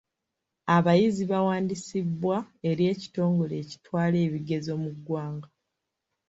[0.75, 2.37] Abayizi baawandiisibwa
[2.69, 5.49] eri ekitongole ekitwala ebigezo mu ggwanga.